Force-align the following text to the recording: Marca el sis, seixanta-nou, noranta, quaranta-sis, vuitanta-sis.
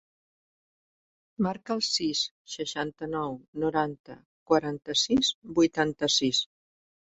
Marca 1.47 1.75
el 1.79 1.83
sis, 1.87 2.21
seixanta-nou, 2.55 3.37
noranta, 3.65 4.17
quaranta-sis, 4.51 5.33
vuitanta-sis. 5.63 6.45